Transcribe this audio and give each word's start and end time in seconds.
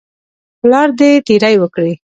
پلار 0.59 0.89
دې 0.99 1.11
تیری 1.25 1.55
وکړي. 1.59 1.93